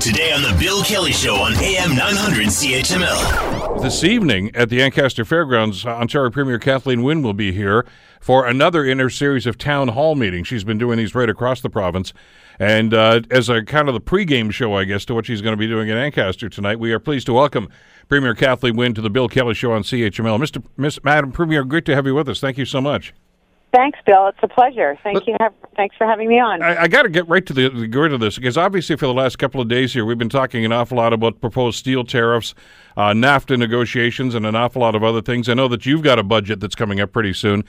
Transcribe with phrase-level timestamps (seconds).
[0.00, 3.82] Today on The Bill Kelly Show on AM 900 CHML.
[3.82, 7.84] This evening at the Ancaster Fairgrounds, Ontario Premier Kathleen Wynne will be here
[8.18, 10.48] for another in her series of town hall meetings.
[10.48, 12.14] She's been doing these right across the province.
[12.58, 15.52] And uh, as a kind of the pregame show, I guess, to what she's going
[15.52, 17.68] to be doing in Ancaster tonight, we are pleased to welcome
[18.08, 20.38] Premier Kathleen Wynne to the Bill Kelly Show on CHML.
[20.38, 20.64] Mr.
[20.78, 22.40] Miss Madam Premier, great to have you with us.
[22.40, 23.12] Thank you so much.
[23.72, 24.26] Thanks, Bill.
[24.26, 24.98] It's a pleasure.
[25.04, 25.36] Thank you.
[25.38, 26.60] Have, thanks for having me on.
[26.60, 29.06] I, I got to get right to the, the grid of this because obviously for
[29.06, 32.04] the last couple of days here, we've been talking an awful lot about proposed steel
[32.04, 32.54] tariffs,
[32.96, 35.48] uh, NAFTA negotiations, and an awful lot of other things.
[35.48, 37.64] I know that you've got a budget that's coming up pretty soon.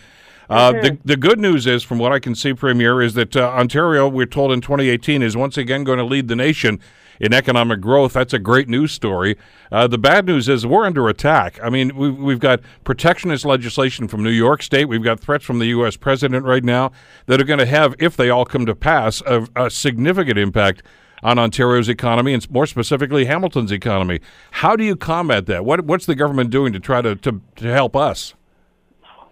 [0.50, 0.82] Uh, Mm-hmm.
[0.82, 4.10] the, the good news is, from what I can see, Premier, is that uh, Ontario,
[4.10, 6.80] we're told in 2018, is once again going to lead the nation
[7.22, 8.14] in economic growth.
[8.14, 9.38] That's a great news story.
[9.72, 11.60] Uh, the bad news is we're under attack.
[11.64, 14.86] I mean, we've, we've got protectionist legislation from New York State.
[14.86, 15.96] We've got threats from the U.S.
[15.96, 16.92] president right now
[17.28, 20.82] that are going to have, if they all come to pass, a, a significant impact
[21.22, 24.20] on Ontario's economy and more specifically Hamilton's economy.
[24.50, 25.64] How do you combat that?
[25.64, 28.34] What, what's the government doing to try to, to, to help us?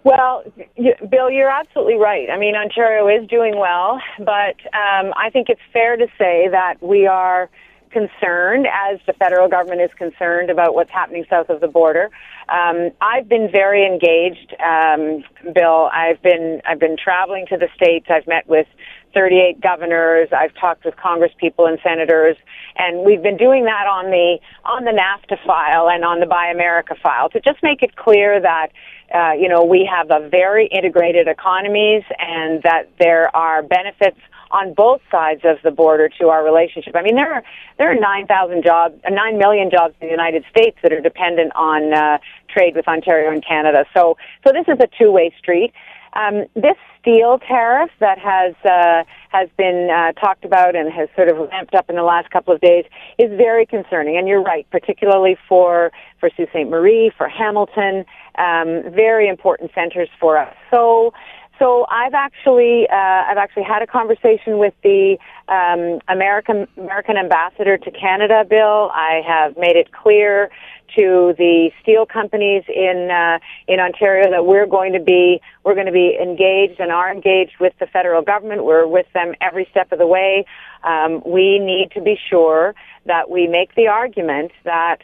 [0.04, 0.44] Well,
[0.78, 2.30] Bill, you're absolutely right.
[2.30, 6.76] I mean, Ontario is doing well, but um, I think it's fair to say that
[6.82, 7.50] we are
[7.92, 12.10] concerned, as the federal government is concerned about what's happening south of the border.
[12.50, 15.24] Um, I've been very engaged, um,
[15.54, 15.90] Bill.
[15.94, 18.08] I've been I've been traveling to the states.
[18.10, 18.68] I've met with
[19.14, 20.30] 38 governors.
[20.32, 22.38] I've talked with Congress people and senators,
[22.78, 26.48] and we've been doing that on the on the NAFTA file and on the Buy
[26.48, 28.68] America file to just make it clear that
[29.14, 34.20] uh, you know we have a very integrated economies and that there are benefits
[34.52, 36.96] on both sides of the border to our relationship.
[36.96, 37.44] I mean, there are
[37.78, 41.52] there are 9,000 jobs, uh, 9 million jobs in the United States that are dependent
[41.56, 42.18] on uh,
[42.50, 43.86] trade with Ontario and Canada.
[43.94, 45.72] So, so this is a two-way street.
[46.14, 51.30] Um, this steel tariff that has uh, has been uh, talked about and has sort
[51.30, 52.86] of ramped up in the last couple of days
[53.18, 54.18] is very concerning.
[54.18, 56.68] And you're right, particularly for for Sault Ste.
[56.68, 58.06] Marie, for Hamilton,
[58.38, 60.56] um, very important centers for us.
[60.72, 61.14] So.
[61.60, 65.18] So I've actually uh, I've actually had a conversation with the
[65.50, 68.90] um, American American ambassador to Canada, Bill.
[68.94, 70.50] I have made it clear
[70.98, 75.86] to the steel companies in uh, in Ontario that we're going to be we're going
[75.86, 78.64] to be engaged and are engaged with the federal government.
[78.64, 80.46] We're with them every step of the way.
[80.86, 82.74] Um, we need to be sure
[83.06, 85.00] that we make the argument that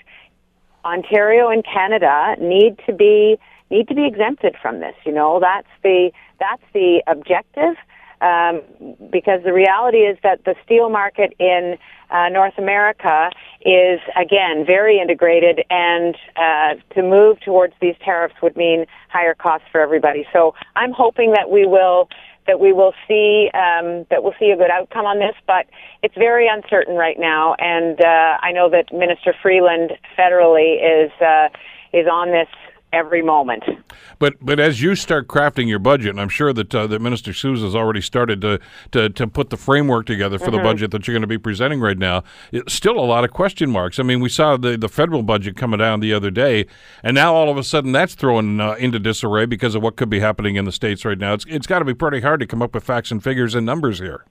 [0.86, 3.38] Ontario and Canada need to be
[3.70, 4.96] need to be exempted from this.
[5.06, 7.76] You know, that's the that's the objective.
[8.22, 8.62] Um,
[9.12, 11.78] because the reality is that the steel market in
[12.10, 13.30] uh, North America
[13.62, 19.68] is again very integrated, and uh, to move towards these tariffs would mean higher costs
[19.70, 20.26] for everybody.
[20.32, 22.08] So I'm hoping that we will
[22.48, 25.66] that we will see um, that we'll see a good outcome on this, but
[26.04, 27.56] it's very uncertain right now.
[27.60, 31.50] And uh, I know that Minister Freeland federally is uh,
[31.92, 32.48] is on this
[32.94, 33.64] every moment.
[34.20, 37.34] But but as you start crafting your budget, and I'm sure that uh, that Minister
[37.34, 38.60] Sousa's already started to,
[38.92, 41.82] to to put the framework together for the budget that you're going to be presenting
[41.82, 42.24] right now.
[42.52, 44.00] It's still a lot of question marks.
[44.00, 46.66] I mean, we saw the the federal budget coming down the other day,
[47.04, 50.10] and now all of a sudden that's thrown uh, into disarray because of what could
[50.10, 51.34] be happening in the states right now.
[51.34, 53.66] It's it's got to be pretty hard to come up with facts and figures and
[53.66, 54.26] numbers here.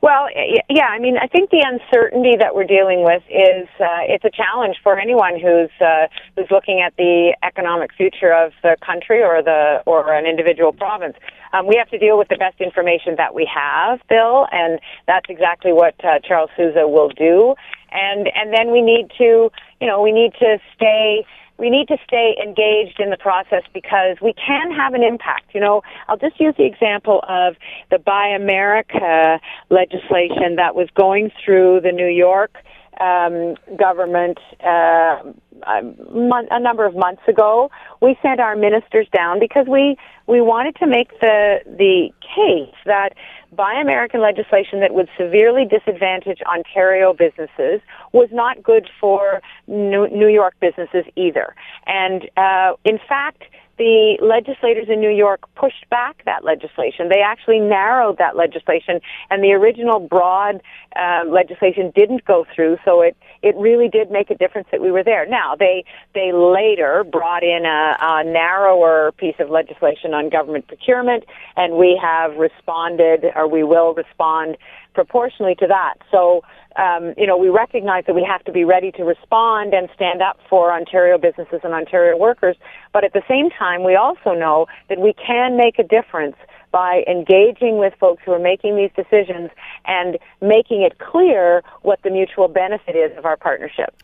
[0.00, 0.28] Well,
[0.70, 4.30] yeah, I mean, I think the uncertainty that we're dealing with is uh, it's a
[4.30, 9.42] challenge for anyone who's uh, who's looking at the economic future of the country or
[9.42, 11.16] the or an individual province.
[11.52, 14.78] Um, we have to deal with the best information that we have, Bill, and
[15.08, 17.56] that's exactly what uh, Charles Sousa will do.
[17.90, 21.26] And and then we need to, you know, we need to stay
[21.58, 25.54] we need to stay engaged in the process because we can have an impact.
[25.54, 27.56] You know, I'll just use the example of
[27.90, 32.56] the Buy America legislation that was going through the New York
[33.00, 35.22] um, government uh,
[35.66, 35.82] a,
[36.12, 37.70] month, a number of months ago.
[38.00, 39.96] We sent our ministers down because we
[40.26, 43.14] we wanted to make the the case that
[43.52, 47.80] Buy American legislation that would severely disadvantage Ontario businesses
[48.12, 51.54] was not good for New, York businesses either.
[51.86, 53.44] And uh, in fact,
[53.78, 57.08] the legislators in New York pushed back that legislation.
[57.08, 59.00] They actually narrowed that legislation,
[59.30, 60.60] and the original broad
[60.96, 62.78] uh, legislation didn't go through.
[62.84, 65.26] So it it really did make a difference that we were there.
[65.26, 71.24] Now they they later brought in a, a narrower piece of legislation on government procurement,
[71.56, 74.56] and we have responded, or we will respond
[74.98, 75.94] disproportionately to that.
[76.10, 76.42] So,
[76.76, 80.22] um, you know, we recognize that we have to be ready to respond and stand
[80.22, 82.56] up for Ontario businesses and Ontario workers.
[82.92, 86.36] But at the same time, we also know that we can make a difference
[86.70, 89.50] by engaging with folks who are making these decisions
[89.86, 93.94] and making it clear what the mutual benefit is of our partnership.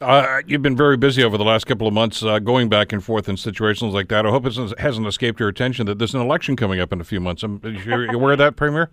[0.00, 3.04] Uh, you've been very busy over the last couple of months uh, going back and
[3.04, 4.26] forth in situations like that.
[4.26, 7.04] I hope it hasn't escaped your attention that there's an election coming up in a
[7.04, 7.44] few months.
[7.44, 8.90] Are you aware of that, Premier?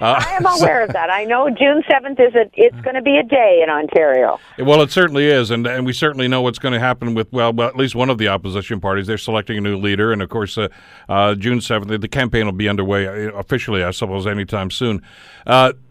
[0.00, 1.10] Uh, I am aware of that.
[1.10, 4.38] I know June seventh is a it's going to be a day in Ontario.
[4.58, 7.52] Well, it certainly is, and and we certainly know what's going to happen with well,
[7.52, 9.06] well, at least one of the opposition parties.
[9.06, 10.68] They're selecting a new leader, and of course, uh,
[11.08, 15.02] uh, June seventh, the campaign will be underway uh, officially, I suppose, anytime soon.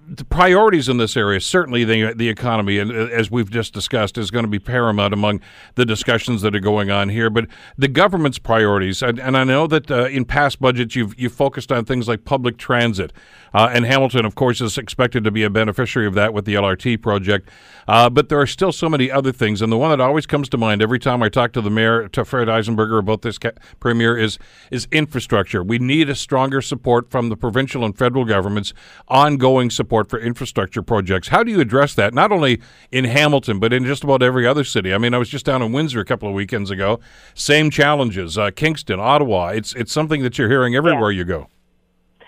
[0.05, 4.17] The priorities in this area, certainly the the economy, and uh, as we've just discussed,
[4.17, 5.39] is going to be paramount among
[5.75, 7.29] the discussions that are going on here.
[7.29, 7.47] But
[7.77, 11.71] the government's priorities, and, and I know that uh, in past budgets you've you focused
[11.71, 13.13] on things like public transit,
[13.53, 16.55] uh, and Hamilton, of course, is expected to be a beneficiary of that with the
[16.55, 17.47] LRT project.
[17.87, 20.49] Uh, but there are still so many other things, and the one that always comes
[20.49, 23.51] to mind every time I talk to the mayor, to Fred Eisenberger, about this ca-
[23.79, 24.37] premier is
[24.69, 25.63] is infrastructure.
[25.63, 28.73] We need a stronger support from the provincial and federal governments,
[29.07, 31.27] ongoing support for infrastructure projects.
[31.27, 32.13] How do you address that?
[32.13, 32.59] Not only
[32.91, 34.93] in Hamilton, but in just about every other city.
[34.93, 36.99] I mean, I was just down in Windsor a couple of weekends ago.
[37.35, 38.37] Same challenges.
[38.37, 39.49] Uh, Kingston, Ottawa.
[39.49, 41.19] It's it's something that you're hearing everywhere yeah.
[41.19, 41.47] you go.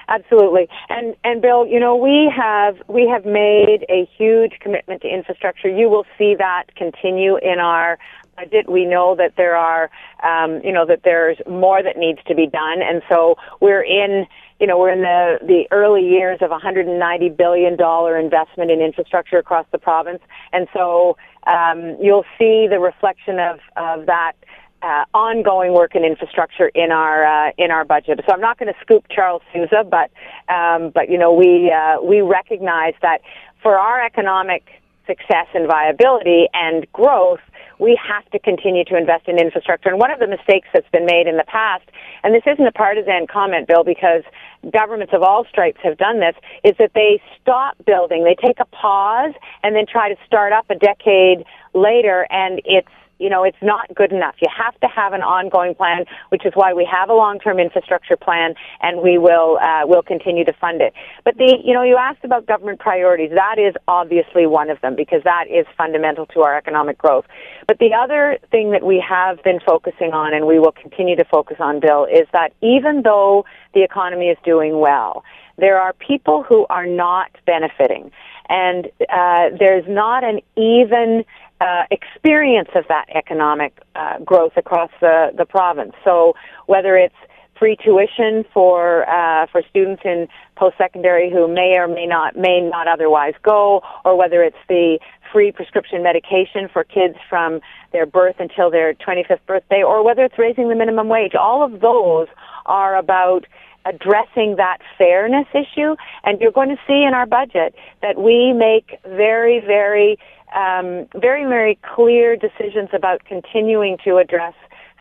[0.08, 0.68] Absolutely.
[0.90, 5.68] And and Bill, you know, we have we have made a huge commitment to infrastructure.
[5.68, 7.98] You will see that continue in our
[8.36, 8.70] budget.
[8.70, 9.90] We know that there are
[10.24, 14.28] um, you know that there's more that needs to be done and so we're in
[14.60, 19.38] you know, we're in the, the early years of a $190 billion investment in infrastructure
[19.38, 20.22] across the province.
[20.54, 24.34] And so um, you'll see the reflection of, of that
[24.82, 28.20] uh, ongoing work in infrastructure in our uh, in our budget.
[28.28, 30.12] So I'm not going to scoop Charles Sousa, but
[30.54, 33.22] um, but you know we uh, we recognize that
[33.64, 34.64] for our economic
[35.08, 37.40] success and viability and growth,
[37.80, 39.90] we have to continue to invest in infrastructure.
[39.90, 41.84] And one of the mistakes that's been made in the past,
[42.24, 44.24] and this isn't a partisan comment, Bill, because
[44.72, 48.24] governments of all stripes have done this, is that they stop building.
[48.24, 49.34] They take a pause
[49.64, 52.88] and then try to start up a decade later, and it's
[53.20, 54.36] you know, it's not good enough.
[54.42, 58.18] You have to have an ongoing plan, which is why we have a long-term infrastructure
[58.18, 60.94] plan, and we will uh, will continue to fund it.
[61.24, 63.32] But the, you know, you asked about government priorities.
[63.34, 67.26] That is obviously one of them because that is fundamental to our economic growth.
[67.68, 71.26] But the other thing that we have been focusing on, and we will continue to
[71.26, 75.24] focus on, Bill, is that even though the economy is doing well,
[75.58, 78.12] there are people who are not benefiting,
[78.50, 81.24] and uh, there's not an even
[81.62, 85.94] uh, experience of that economic uh, growth across the, the province.
[86.04, 86.34] So
[86.68, 87.16] whether it's
[87.58, 90.28] free tuition for uh, for students in
[90.58, 95.00] post secondary who may or may not may not otherwise go, or whether it's the
[95.32, 97.62] free prescription medication for kids from
[97.92, 101.36] their birth until their 25th birthday, or whether it's raising the minimum wage.
[101.36, 102.28] All of those
[102.66, 103.46] are about
[103.86, 109.00] addressing that fairness issue, and you're going to see in our budget that we make
[109.06, 110.18] very, very
[110.56, 114.54] um, very, very clear decisions about continuing to address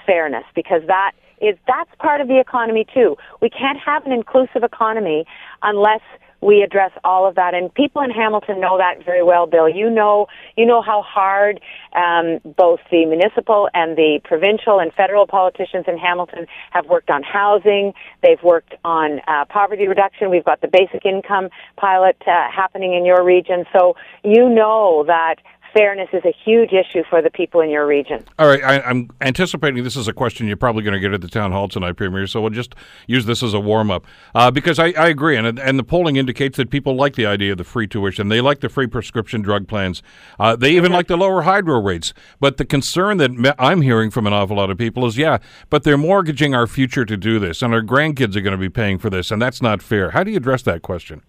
[0.05, 3.17] fairness because that is that's part of the economy too.
[3.41, 5.27] We can't have an inclusive economy
[5.63, 6.01] unless
[6.45, 7.55] we address all of that.
[7.55, 9.69] And people in Hamilton know that very well, Bill.
[9.69, 10.27] You know,
[10.57, 11.61] you know how hard
[11.95, 17.23] um, both the municipal and the provincial and federal politicians in Hamilton have worked on
[17.23, 17.93] housing.
[18.23, 20.31] They've worked on uh, poverty reduction.
[20.31, 23.65] We've got the basic income pilot uh, happening in your region.
[23.73, 25.37] So you know that
[25.75, 28.25] fairness is a huge issue for the people in your region.
[28.39, 31.21] All right, I, am anticipating this is a question you're probably going to get at
[31.21, 32.27] the town hall tonight, Premier.
[32.27, 32.75] So we'll just
[33.07, 36.17] use this as a warm up uh, because I, I, agree, and and the polling
[36.17, 38.29] indicates that people like the idea of the free tuition.
[38.29, 40.03] They like the free prescription drug plans.
[40.39, 40.95] Uh, they even mm-hmm.
[40.95, 42.15] like the lower hydro rates.
[42.41, 45.39] But the concern that I'm hearing from an awful lot of people is, yeah,
[45.71, 48.71] but they're mortgaging our future to do this, and our grandkids are going to be
[48.71, 50.11] paying for this, and that's not fair.
[50.11, 51.23] How do you address that question?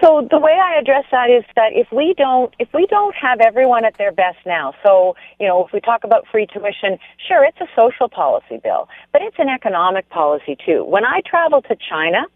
[0.00, 3.40] So the way I address that is that if we don't if we don't have
[3.40, 7.44] everyone at their best now, so you know if we talk about free tuition, sure
[7.44, 10.84] it's a social policy bill, but it's an economic policy too.
[10.84, 12.26] When I travel to China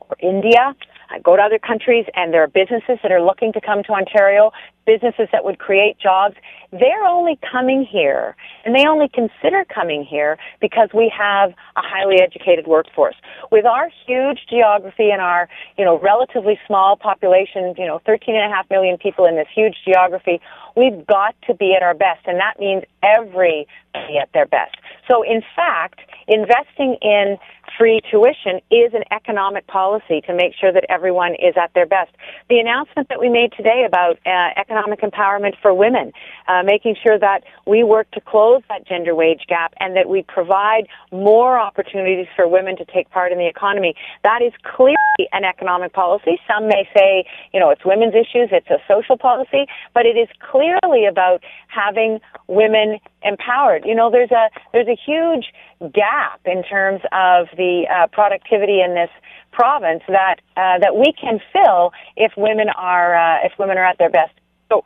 [0.00, 0.74] or India
[1.10, 3.92] I go to other countries and there are businesses that are looking to come to
[3.92, 4.52] Ontario,
[4.88, 6.34] businesses that would create jobs.
[6.72, 12.22] They're only coming here and they only consider coming here because we have a highly
[12.22, 13.16] educated workforce.
[13.52, 18.50] With our huge geography and our, you know, relatively small population, you know, 13 and
[18.50, 20.40] a half million people in this huge geography,
[20.78, 24.76] we've got to be at our best and that means everybody at their best.
[25.06, 27.36] So in fact, investing in
[27.76, 32.10] free tuition is an economic policy to make sure that everyone is at their best.
[32.48, 36.12] The announcement that we made today about uh, economic empowerment for women,
[36.48, 40.22] uh, making sure that we work to close that gender wage gap and that we
[40.22, 43.94] provide more opportunities for women to take part in the economy,
[44.24, 44.96] that is clearly
[45.32, 46.38] an economic policy.
[46.46, 50.28] Some may say, you know, it's women's issues, it's a social policy, but it is
[50.68, 53.84] clearly about having women empowered.
[53.84, 55.52] You know, there's a there's a huge
[55.92, 59.10] gap in terms of the uh, productivity in this
[59.52, 63.98] province that uh, that we can fill if women are uh, if women are at
[63.98, 64.32] their best.
[64.68, 64.84] So,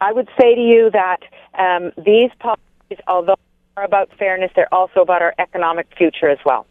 [0.00, 1.20] I would say to you that
[1.58, 3.36] um, these policies, although
[3.76, 6.66] are about fairness, they're also about our economic future as well.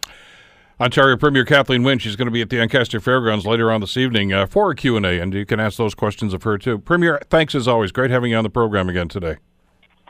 [0.81, 3.98] Ontario Premier Kathleen Wynne, she's going to be at the Ancaster Fairgrounds later on this
[3.98, 6.79] evening uh, for a Q&A, and you can ask those questions of her too.
[6.79, 7.91] Premier, thanks as always.
[7.91, 9.36] Great having you on the program again today.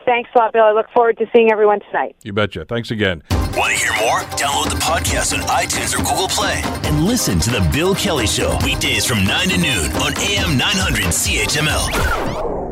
[0.05, 0.63] Thanks a lot, Bill.
[0.63, 2.15] I look forward to seeing everyone tonight.
[2.23, 2.65] You betcha.
[2.65, 3.23] Thanks again.
[3.31, 4.19] Want to hear more?
[4.37, 8.57] Download the podcast on iTunes or Google Play and listen to The Bill Kelly Show
[8.63, 12.68] weekdays from 9 to noon on AM 900 CHML.